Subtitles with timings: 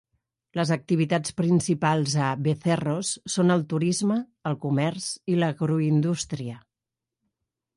[0.59, 4.17] Les activitats principals a "Bezerros" són el turisme,
[4.53, 6.57] el comerç i l'agroindústria.